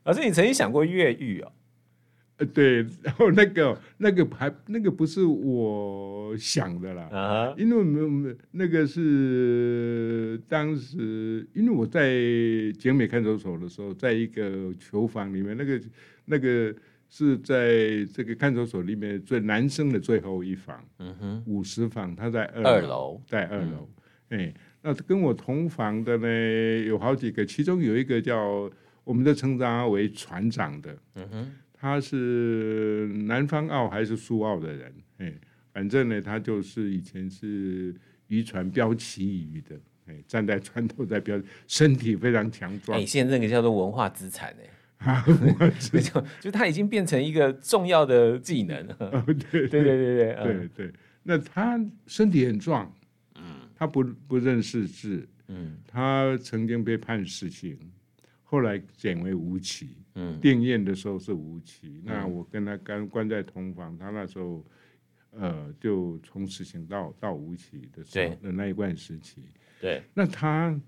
[0.05, 1.51] 老师，你曾经想过越狱哦？
[2.38, 7.58] 呃，对，然后那个那个还那个不是我想的啦，啊、uh，huh.
[7.58, 12.12] 因为我们那个是当时，因为我在
[12.80, 15.82] 景美看守所的时候，在一个囚房里面，那个
[16.26, 16.74] 那个
[17.08, 21.67] 是在这个看守所里面最男生的最后一房，嗯哼、uh，五、huh.
[21.67, 23.88] 十房，他在二楼，在二楼，
[24.30, 24.54] 哎、uh，huh.
[24.82, 28.67] 那跟我同房的呢有好几个，其中有一个叫
[29.04, 31.43] 我们都称他为船长的，嗯哼、uh。
[31.43, 31.48] Huh.
[31.84, 34.93] 他是南方澳还是苏澳的人？
[35.17, 35.34] 哎，
[35.74, 37.93] 反正呢，他就是以前是
[38.28, 42.98] 渔船标旗鱼的，哎，站在船头在标，身体非常强壮。
[42.98, 44.56] 哎，现在那个叫做文化资产
[44.98, 48.78] 哎， 文化资产 就他已经变成一个重要的技能。
[49.00, 50.93] 哦，对对对对对对对。
[51.24, 52.89] 那他身体很壮，
[53.36, 53.43] 嗯，
[53.76, 57.78] 他不不认识字，嗯，他曾经被判死刑。
[58.43, 61.88] 后来减为无期，嗯，定谳的时候是无期。
[61.88, 64.63] 嗯、那我跟他刚关在同房，他那时候，
[65.32, 69.41] 呃，就从死刑到到无期的时候的那一段时期，
[69.82, 70.04] 对。
[70.13, 70.80] 那他，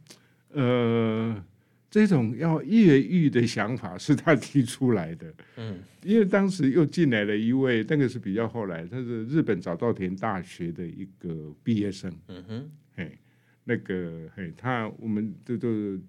[0.50, 1.44] 呃，
[1.90, 13.18] 这种要越狱的想法是他提出来的，嗯，因为当时又进来了一位，那个是比较后来，他是日本早稻田大学的一个毕业生，嗯哼，嘿，
[13.64, 16.00] 那个嘿，他我们这都。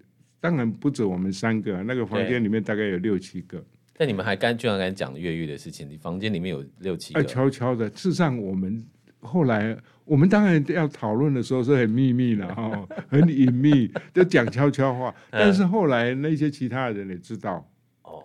[0.40, 3.62] 当然不止我们三个，那个房间里面大概有六七个。
[3.98, 7.24] 但你们还刚居然敢讲越狱的事情，你房间里面有六七个。
[7.24, 8.84] 悄悄的，事实上我们
[9.20, 15.14] 后来，我们当然要讨论的时候是很秘密的哈， 很隐秘，就讲悄悄话。
[15.32, 17.66] 但是后来那些其他人也知道，
[18.02, 18.22] 哦，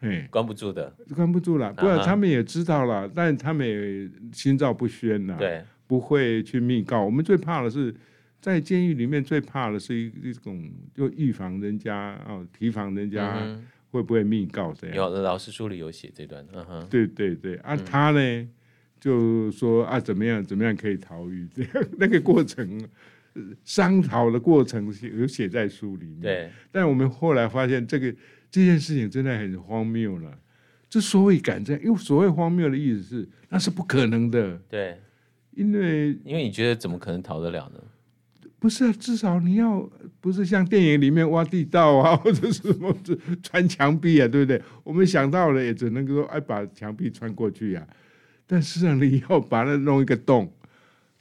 [0.00, 1.72] 哎，关不住的，关不住了。
[1.72, 7.00] 不过他们也知道了，但他们也心照不宣呐，对，不会去密告。
[7.00, 7.94] 我们最怕的是。
[8.42, 13.56] 在监狱里面最怕的是一一种，就预防人家哦，提防人家
[13.92, 14.96] 会不会密告这样。
[14.96, 18.48] 有的老师书里有写这段，嗯哼，对对对，啊，他呢
[18.98, 22.84] 就说啊，怎么样怎么样可以逃狱，这样 那个过程
[23.64, 26.20] 商讨的过程有写在书里面。
[26.20, 28.12] 对，但我们后来发现这个
[28.50, 30.36] 这件事情真的很荒谬了。
[30.90, 34.58] 之所以敢这样，因为所谓荒谬的意思是那是不可能的。
[34.68, 35.00] 对，
[35.52, 37.80] 因为因为你觉得怎么可能逃得了呢？
[38.62, 42.94] 不是啊，至少你要不是像电影里面挖地道啊， 或者什么
[43.42, 44.62] 穿墙壁啊，对不对？
[44.84, 47.90] 我们想到了也只能够哎把墙壁穿过去呀、啊。
[48.46, 50.52] 但实际上你要把它弄一个洞，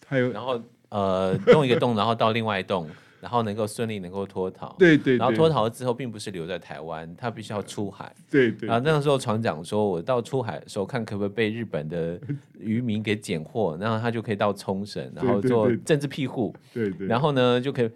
[0.05, 2.87] 还有然后呃弄一个洞，然后到另外一栋。
[3.21, 8.67] 然后能够顺利能够脱逃，对，对对，然后脱逃之后，并不是留在台湾，他必须要出海，对对。
[8.67, 12.19] 然后那个时候船长说，我到出海的时候看可不可以被日本的
[12.59, 17.89] 渔民给捡获，然后他就可以到冲绳，然后做政治庇护，对对，然后呢就可以。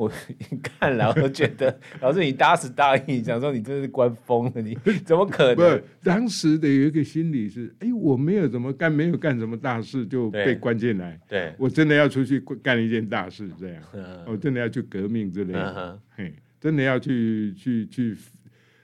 [0.00, 0.10] 我
[0.62, 5.56] 看了，我觉得 老师你大时大意，想说你真是官疯了，你怎么可能？
[5.56, 11.20] 不是，当时的有一个心理是，哎，我没有怎么干，没有干什么大事就被关进来。
[11.28, 13.82] 对，我真的要出去干一件大事，这样，
[14.26, 18.16] 我真的要去革命之类的，嘿，真的要去去去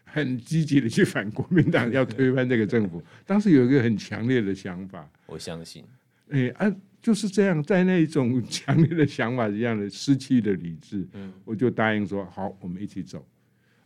[0.04, 3.02] 很积极的去反国民党， 要推翻这个政府。
[3.24, 5.82] 当时有一个很强烈的想法，我相信，
[6.28, 6.70] 哎啊。
[7.06, 13.24] 就是这样，在那种强烈的想法一样的失去的理智，嗯，我就答应说好，我们一起走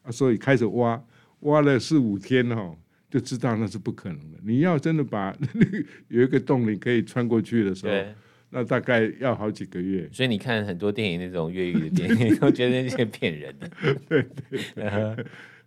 [0.00, 0.10] 啊。
[0.10, 1.04] 所以开始挖，
[1.40, 2.74] 挖了四五天哈，
[3.10, 4.38] 就知道那是不可能的。
[4.42, 8.14] 你要真的把那个 有一个洞你可以穿过去的时候，
[8.48, 10.08] 那大概要好几个月。
[10.10, 13.68] 所以你看很多电影那种越狱的电影，都觉得那些骗人的。
[14.08, 14.84] 对对对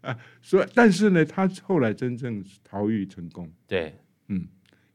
[0.02, 3.48] 啊，所以但是呢，他后来真正逃狱成功。
[3.68, 3.94] 对，
[4.30, 4.44] 嗯，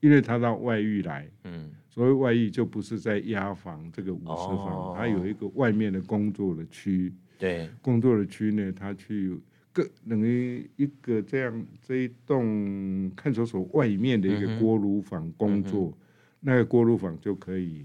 [0.00, 1.70] 因为他到外狱来，嗯。
[1.98, 7.12] 所谓外狱就不是在押房这个五十房，他、哦、有一个外面的工作的区。
[7.36, 9.36] 对，工作的区呢，他去
[9.72, 15.92] 各等于一个这样这一栋看守所外面的一个锅炉房工作，
[16.38, 17.84] 那个锅炉房就可以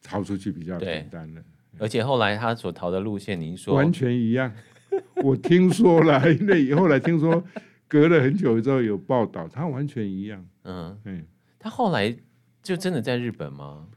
[0.00, 1.42] 逃出去比较简单了。
[1.76, 4.52] 而且后来他所逃的路线，您说完全一样。
[5.24, 7.42] 我听说了，因为后来听说
[7.88, 10.46] 隔了很久之后有报道，他完全一样。
[10.62, 11.24] 嗯，嗯
[11.58, 12.16] 他后来。
[12.62, 13.88] 就真的在日本吗？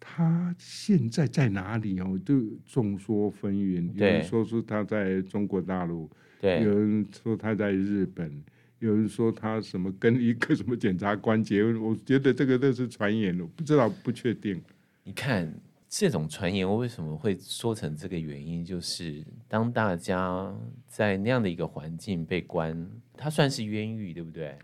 [0.00, 2.18] 他现在在哪里哦？
[2.24, 8.42] 就众说纷纭，有人说是他在中国大陆，对，有人说他在日本，
[8.78, 11.80] 有人说他什么跟一个什么检察官结婚。
[11.80, 14.60] 我觉得这个都是传言，我不知道，不确定。
[15.04, 15.52] 你看
[15.88, 18.64] 这种传言，我为什么会说成这个原因？
[18.64, 20.52] 就是当大家
[20.86, 24.58] 在那样的一个环境被关，他算是冤狱，对不对？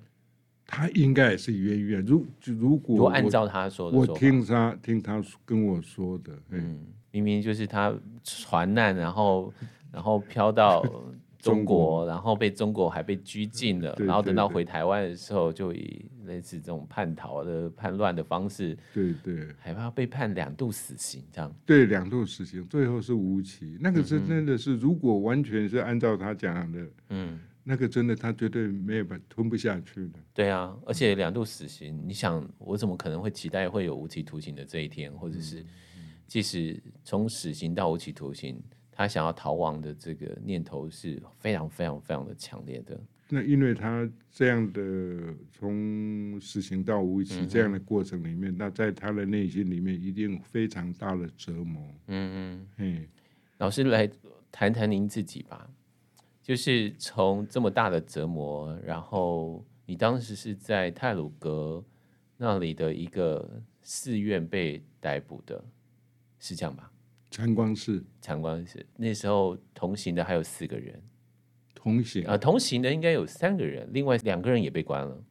[0.66, 2.02] 他应该也是冤狱啊！
[2.06, 9.52] 如如果我按照他说的，我听他听他跟我说的，嗯，明明就是他船难，然后
[9.92, 10.84] 然后飘到
[11.38, 21.54] 中国，然后被中国还被拘禁了，然后等到回台湾的时候，就以类似这种叛逃的叛乱的方式，对对，还怕被判两度死刑，这样。
[21.66, 23.76] 对，两度死刑，最后是无期。
[23.78, 30.18] 那个是真的是，如果完全是按照他讲的，嗯，那个真的他绝对没有办法吞不下去的。
[30.32, 35.64] 对啊，而且两度死刑，你想我怎么可能会期待会有无期徒刑的这一天，或者是
[36.26, 38.62] 即使从死刑到无期徒刑？
[38.96, 42.96] 他想要逃亡的这个念头是非常非常非常的强烈的。
[43.28, 51.82] 那因为他这样的从死刑到无期这样的过程里面，嗯、那在他的内心里面一定非常大的折磨。
[52.06, 53.08] 嗯嗯，嘿，
[53.58, 54.08] 老师来
[54.52, 55.68] 谈谈您自己吧，
[56.44, 61.82] 就是从这么大的折磨，然后你当时是在泰鲁阁
[62.36, 65.64] 那里的一个寺院被逮捕的，
[66.38, 66.92] 是这样吧？
[67.30, 71.02] 禅光寺，禅光寺那时候同行的还有四个人，
[71.74, 75.24] 同行啊，同行的应该有三个人，另外两个人也被关了。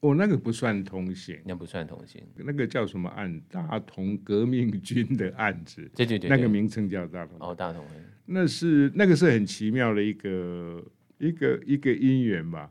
[0.00, 3.40] 哦，那个不算同行，那不算同行，那个叫什么案？
[3.50, 5.90] 大同革命军的案子。
[5.96, 7.38] 对对对，那个名称叫大同。
[7.40, 7.82] 哦，大同。
[8.30, 10.84] 那是那个是很奇妙的一个
[11.18, 12.70] 一个一个因缘吧。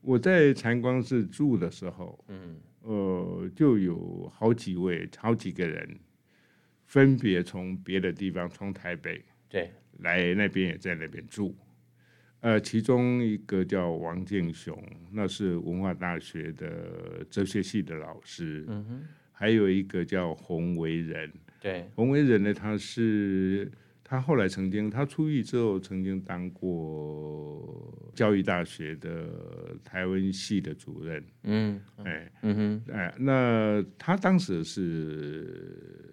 [0.00, 5.88] 我在禅光寺住的时候，嗯，呃，就有好几位，好几个人。
[6.84, 11.56] 分别从别的地方，从台北对来那边也在那边住，
[12.40, 14.76] 呃，其中一个叫王建雄，
[15.10, 23.72] 那是文化大学的哲学系的老师，嗯哼，还有一个叫洪为仁，对，洪为仁呢，他是
[24.12, 29.26] 他后来曾经他出狱之后曾经当过教育大学的
[29.82, 36.08] 台湾系的主任，嗯，哎，嗯哼，哎，那他当时是。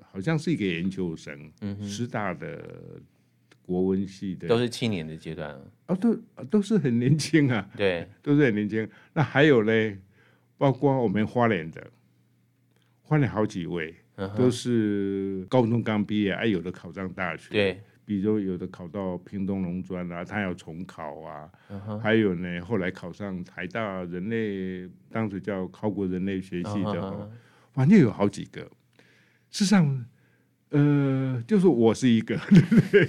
[0.00, 2.62] 好像是一个研究生，嗯，师大的
[3.62, 6.14] 国文系的，都是青年的阶段哦，都
[6.50, 8.86] 都是很年轻啊，对，都是很年轻。
[9.14, 9.98] 那还有呢，
[10.58, 11.90] 包括我们花莲的，
[13.00, 27.30] 花莲好几位，嗯，都是高中刚毕业，哎，有的考上大学，对，比如有的考到屏东农专啊，他要重考啊，嗯，还有呢，后来考上台大人类，当时叫考古人类学系的，哦，
[27.72, 28.60] 反正有好几个。
[29.50, 30.06] 事实上，
[30.70, 33.08] 呃，就是我是一个，对不对？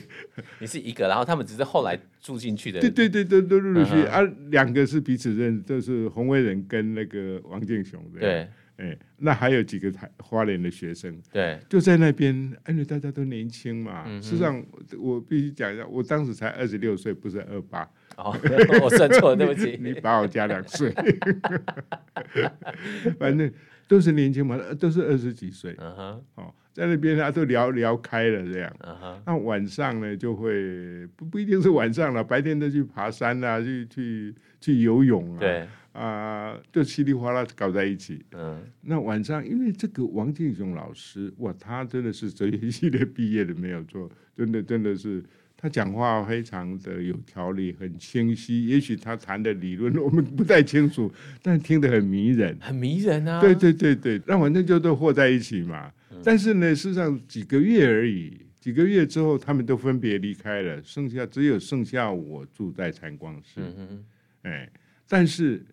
[0.59, 2.81] 你是一个，然后他们只是后来住进去的。
[2.81, 8.19] 对对对对，都陆陆续续啊，两个是彼此认识，就是洪为仁跟那个王建雄的。
[8.19, 12.33] 对，哎，那还有几个台花莲的学生，对，就在那边，
[12.67, 14.05] 因为大家都年轻嘛。
[14.07, 14.65] 嗯、事实上，
[14.99, 17.87] 我必须讲一下，我当时才二十六岁，不是二八。
[18.17, 18.35] 哦，
[18.83, 19.79] 我算错了，对不起。
[19.81, 20.93] 你， 把我加两岁，
[23.19, 23.51] 反正。
[23.85, 29.13] 都是年轻嘛，都是二十几岁，哦、uh 在那边他都聊聊开了这样，uh.
[29.25, 38.23] 那晚上呢就会不不一定是晚上了，白天都去爬山啊，去去去游泳啊，对啊，就稀里哗啦搞在一起。
[38.31, 45.21] 嗯、uh 那晚上因为这个王建雄老师，哇，他真的是哲学系的毕业的没有错，真的真的是。
[45.63, 48.67] 他讲话非常的有条理，很清晰。
[48.67, 51.09] 也许他谈的理论 我们不太清楚，
[51.41, 53.39] 但听得很迷人，很迷人啊！
[53.39, 55.89] 对对对对，那反正就都和在一起嘛。
[56.11, 63.61] 嗯、但是呢，事实上几个月而已，几个月之后他们都分别离开了，剩下只有剩下我住在禅光寺。
[63.61, 64.03] 嗯
[64.41, 64.69] 哎，
[65.07, 65.65] 但是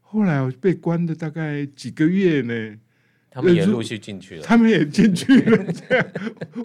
[0.00, 2.78] 后来我被关的大概几个月呢。
[3.30, 5.64] 他们也陆续进去了，他们也进去了，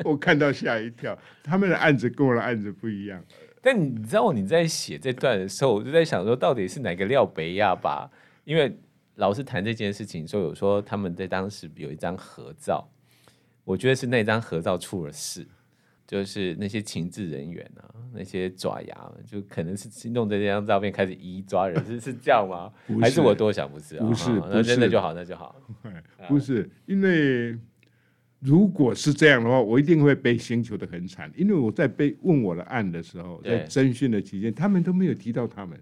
[0.06, 1.18] 我看到吓一跳。
[1.44, 3.24] 他们的案子跟我的案子不一样。
[3.62, 8.10] 但你知道你在写这段的时候，我就在想说，到底是哪个廖北亚吧？
[8.44, 8.78] 因为
[9.16, 12.90] 老师谈这件事情，说有说他们在当时有一张合照，
[13.64, 15.46] 我觉得是那张合照出了事。
[16.14, 22.72] 就是那些情治人员啊，那些爪牙，就可能是弄这张照片开始移抓人，是是这样吗？
[23.02, 23.68] 还是我多想？
[23.68, 25.60] 不是，不是，哦、那真的就好，那就好。
[26.30, 27.58] 不是，因为
[28.40, 31.32] 如果是这样的话，我一定会被刑求的很惨。
[31.36, 35.76] 因为我在被问我的案的时候，在侦讯的期间，他们都没有提到他们，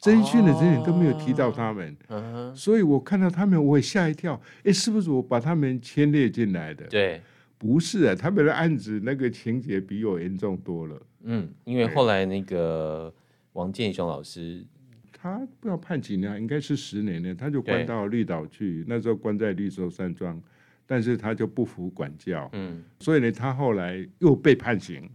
[0.00, 4.40] 侦讯的人员都没有提到他们，哦、所以我看到他们，我会吓一跳。
[4.62, 6.86] 哎，是不是我把他们牵列进来的？
[6.86, 7.20] 对。
[7.62, 11.00] 不是啊，他们的案子那个情节比我严重多了。
[11.22, 13.14] 嗯，因为后来那个
[13.52, 14.66] 王建雄老师，
[15.12, 20.42] 他不知道判几年，应该是十年呢，他就关到绿岛去，那时候关在绿洲山庄，
[20.84, 25.08] 但是他就不服管教，嗯，所以呢，他后来又被判刑，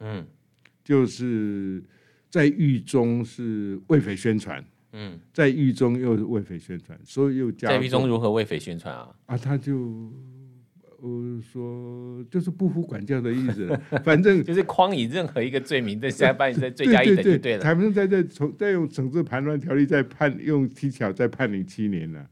[0.00, 0.26] 嗯，
[0.84, 1.82] 就是
[2.28, 9.16] 在狱中是为匪宣传，嗯，在狱中又是为匪宣传，所以又加在狱中如何为匪宣传啊？
[9.24, 10.12] 啊，他就。
[10.98, 13.68] 我说就是不服管教的意思，
[14.02, 17.62] 反正就是匡以任何一个罪名，再加把你再追加一等就对了。
[17.62, 22.26] 他们在在从再用惩治叛乱条例再判用技巧再判你七年了。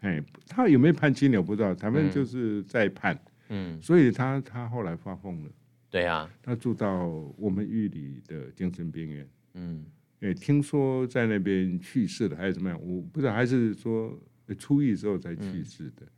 [0.00, 3.18] 哎，他有没有判七年我不知道，他们就是在判。
[3.50, 5.50] 嗯，所以他他后来发疯了。
[5.90, 7.06] 对啊，他住到
[7.36, 9.28] 我们玉里的精神病院。
[9.54, 9.84] 嗯，
[10.20, 12.80] 哎，听说在那边去世了还是怎么样？
[12.82, 14.18] 我不知道，还是说
[14.58, 16.02] 出狱之后才去世的。
[16.02, 16.08] 嗯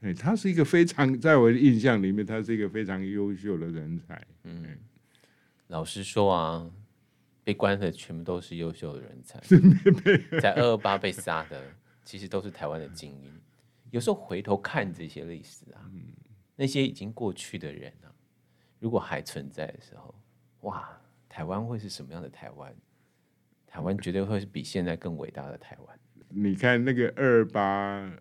[0.00, 4.26] 哎，他是一个非常，在我的印象里面，他是一个非常优秀的人才。
[4.44, 4.78] 嗯，
[5.66, 6.70] 老实说啊，
[7.42, 9.40] 被关的全部都是优秀的人才。
[10.40, 11.60] 在二二八被杀的，
[12.04, 13.40] 其实都是台湾的精英。
[13.90, 15.90] 有时候回头看这些历史啊，
[16.54, 18.12] 那些已经过去的人啊，
[18.78, 20.14] 如果还存在的时候，
[20.60, 20.88] 哇，
[21.28, 22.74] 台湾会是什么样的台湾？
[23.66, 25.97] 台湾绝对会是比现在更伟大的台湾。
[26.30, 27.62] 你看那个二二八，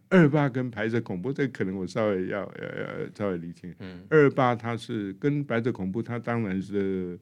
[0.09, 3.73] 二二八跟白色恐怖，这可能我稍微要要要稍微理清。
[3.79, 7.19] 嗯，二二八它是跟白色恐怖，它当然是，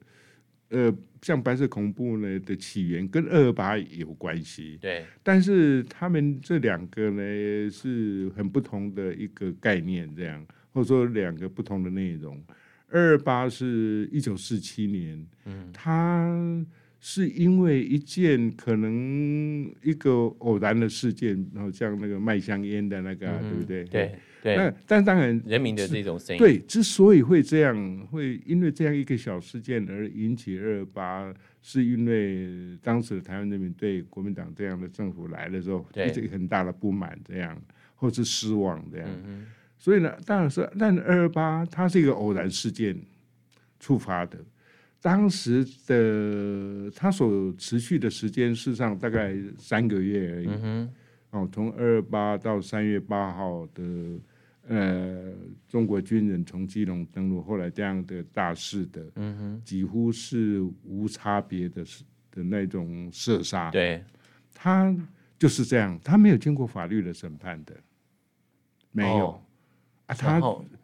[0.68, 4.78] 呃，像白色恐怖呢的起源跟二二八有关系。
[4.80, 12.40] 对，但是他们这两个呢是很不同的一个概念，这样或者说两个不同的内容。
[12.88, 16.64] 二二八是一九四七年，嗯，它。
[17.08, 23.84] 是因为一件可能一个偶然的事件，然后像那个卖香烟的那个、啊，嗯、对不对？
[23.84, 24.56] 对对。
[24.56, 31.32] 那但当然，人民的这种声音，对，之所以会这样，会因为这样一个小事件而引起二二八，
[31.62, 37.56] 是因为当时的台湾人民对国民党这样的政府来的时候，对这个很大的不满，这样
[37.94, 39.08] 或是失望这样。
[39.28, 39.46] 嗯、
[39.78, 43.00] 所以呢，当然是，但二二八它是一个偶然事件
[43.78, 44.36] 触发的。
[45.06, 50.48] 当时的他所持续的时间，事实上大概三个月而已。
[50.50, 50.92] 嗯、
[51.30, 53.84] 哦，从二二八到三月八号的，
[54.66, 55.32] 呃，
[55.68, 61.84] 中国军人从基隆登陆，后来这样的大肆的，嗯、哼几乎是无差别的
[62.32, 63.70] 的那种射杀。
[63.70, 64.02] 对，
[64.52, 64.92] 他
[65.38, 67.76] 就是这样，他没有经过法律的审判的，
[68.90, 69.28] 没有。
[69.28, 69.40] 哦
[70.06, 70.40] 啊，他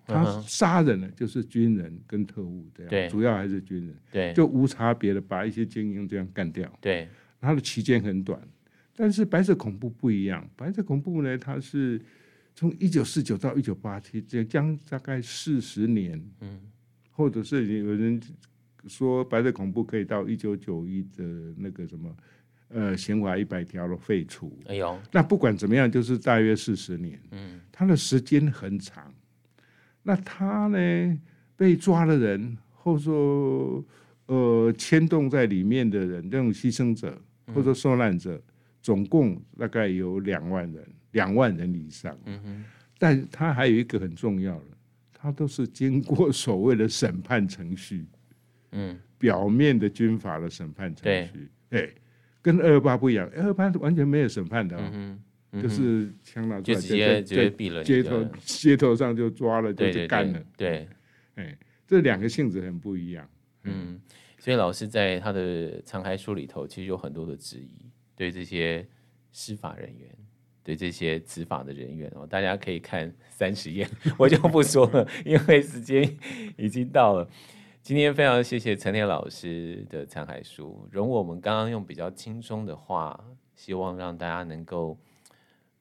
[0.06, 3.08] 他杀人呢，就是军人跟特务这样，对。
[3.08, 7.08] 主要还是军人，对，就无差别的把一些精英这样干掉，对，
[7.40, 8.40] 他的期间很短，
[8.94, 12.00] 但是白色恐怖不一样，白色恐怖呢，它是
[12.54, 16.60] 从一九四九到一九八七，这将大概四十年，嗯，
[17.10, 18.20] 或者是有人
[18.86, 21.24] 说白色恐怖可以到一九九一的
[21.56, 22.14] 那个什么。
[22.74, 29.12] 呃，刑法一百条的废除，哎呦，那不管怎么样，就是大约四十年，嗯，他的时间很长。
[30.02, 31.18] 那他呢，
[31.56, 33.84] 被抓的人，或者说
[34.26, 37.16] 呃牵动在里面的人，这种牺牲者
[37.54, 38.42] 或者受难者，嗯、
[38.80, 42.16] 总共大概有两万人，两万人以上。
[42.24, 42.64] 嗯哼，
[42.98, 44.76] 但他还有一个很重要的，
[45.12, 48.06] 他都是经过 所谓的审判程序，
[48.72, 51.80] 嗯，表面的军法的审判程序，对。
[51.80, 51.94] 对
[52.42, 54.76] 跟二二八不一样，二二八完全没有审判的，
[55.60, 60.42] 就是枪拿出来就直接直接毙了，街头街头上就抓了，就就干了。
[60.56, 60.88] 对，
[61.34, 63.28] 哎，这两个性质很不一样。
[63.64, 64.00] 嗯，
[64.38, 68.86] 所以老师在他的残骸书里头，其实有很多的质疑，对这些
[69.30, 70.08] 司法人员，
[70.64, 73.86] 对这些执法的人员哦，大家可以看三十页，
[74.18, 76.02] 我就不说了，因为时间
[76.56, 77.28] 已经到了。
[77.82, 83.18] 今天非常谢谢陈天老师的残骸书，容我们刚刚用比较轻松的话，
[83.54, 84.96] 希望让大家能够，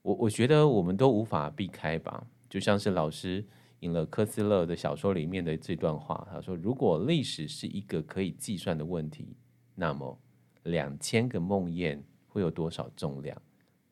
[0.02, 3.46] 我我觉得我们都无法避开吧，就像是老师
[3.82, 9.36] 引了科斯勒的小说里面的这段话，他说：“如果历史是一个可以计算的问题，
[9.76, 10.20] 那么
[10.64, 13.40] 两千个梦魇会有多少重量？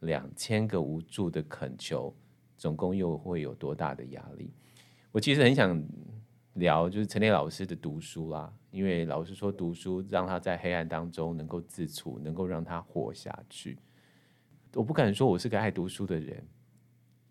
[0.01, 2.15] 两千个无助的恳求，
[2.57, 4.51] 总共又会有多大的压力？”
[5.11, 5.83] 我其实很想。
[6.55, 13.77] 聊就是陈天老师的读书啦，因为老师说读书让他在黑暗当中能够自处，能够让他活下去。
[14.73, 16.45] 我不敢说我是个爱读书的人，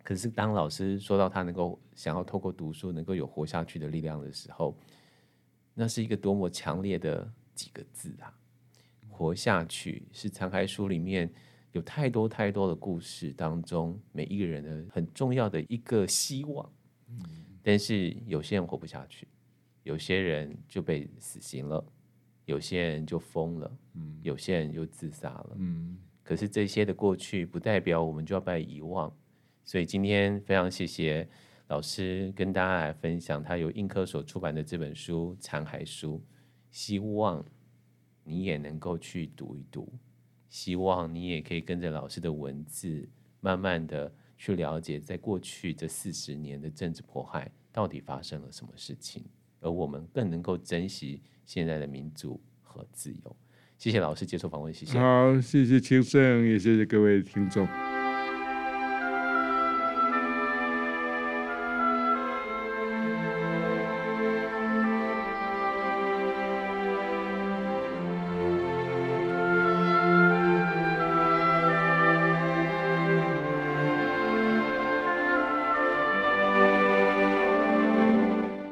[0.03, 4.77] 可是当老师说到他能够想要透过读书能够有活下去的力量的时候，
[5.75, 8.35] 那是一个多么强烈的几个字啊！
[9.09, 11.31] 活下去是残骸书里面
[11.73, 16.73] 有太多太多的故事当中每一个人的很重要的一个希望。
[17.09, 17.19] 嗯
[17.63, 19.29] 但是有些人活不下去，
[19.83, 21.85] 有些人就被死刑了，
[22.47, 25.99] 有些人就疯了，嗯，有些人就自杀了，嗯。
[26.29, 29.11] 可是这些的过去不代表我们就要被遗忘，
[29.65, 31.27] 所以今天非常谢谢
[31.69, 36.19] 老师跟大家来分享他由印科所出版的这本书《残骸书》，
[36.71, 37.43] 希望
[38.25, 39.91] 你也能够去读一读，
[40.51, 43.09] 希望你也可以跟着老师的文字，
[43.41, 44.13] 慢慢的。
[44.37, 49.25] 去了解，在过去这四十年的政治迫害到底发生了什么事情，
[49.61, 53.37] 而我们更能够珍惜现在的民主和自由。
[53.79, 54.99] 谢谢老师接受访问，谢谢。
[54.99, 57.67] 好，谢谢清盛，也谢谢各位听众。